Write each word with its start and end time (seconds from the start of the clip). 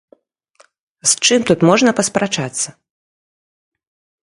З 1.11 1.29
чым 1.29 1.39
тут 1.51 1.59
можна 1.71 1.95
паспрачацца? 2.03 2.69